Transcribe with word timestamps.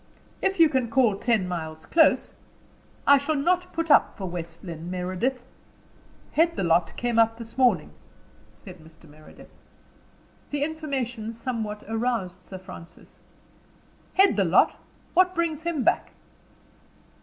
"If 0.41 0.59
you 0.59 0.67
call 0.67 1.15
ten 1.17 1.47
miles 1.47 1.85
close. 1.85 2.33
I 3.05 3.19
shall 3.19 3.35
not 3.35 3.71
put 3.71 3.91
up 3.91 4.17
for 4.17 4.25
West 4.25 4.63
Lynne, 4.63 4.89
Meredith." 4.89 5.43
"Headthelot 6.35 6.95
came 6.95 7.19
up 7.19 7.37
this 7.37 7.55
morning," 7.55 7.91
said 8.55 8.79
Mr. 8.79 9.07
Meredith. 9.07 9.51
The 10.49 10.63
information 10.63 11.33
somewhat 11.33 11.83
aroused 11.87 12.43
Sir 12.43 12.57
Francis. 12.57 13.19
"Headthelot? 14.17 14.75
What 15.13 15.35
brings 15.35 15.61
him 15.61 15.83
back?" 15.83 16.13